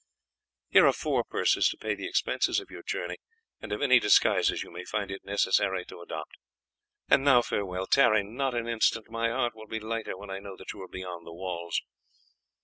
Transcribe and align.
Here 0.71 0.87
are 0.87 0.93
four 0.93 1.23
purses 1.23 1.69
to 1.69 1.77
pay 1.77 1.93
the 1.93 2.07
expenses 2.07 2.59
of 2.59 2.71
your 2.71 2.81
journey 2.81 3.17
and 3.61 3.71
of 3.71 3.83
any 3.83 3.99
disguises 3.99 4.63
you 4.63 4.71
may 4.71 4.83
find 4.83 5.11
it 5.11 5.23
necessary 5.23 5.85
to 5.85 6.01
adopt. 6.01 6.37
And 7.07 7.23
now 7.23 7.43
farewell. 7.43 7.85
Tarry 7.85 8.23
not 8.23 8.55
an 8.55 8.67
instant, 8.67 9.11
my 9.11 9.29
heart 9.29 9.53
will 9.53 9.67
be 9.67 9.79
lighter 9.79 10.17
when 10.17 10.31
I 10.31 10.39
know 10.39 10.55
that 10.57 10.73
you 10.73 10.81
are 10.81 10.87
beyond 10.87 11.27
the 11.27 11.33
walls." 11.33 11.83